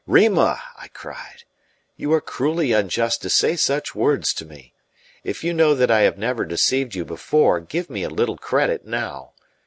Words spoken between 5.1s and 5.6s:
If you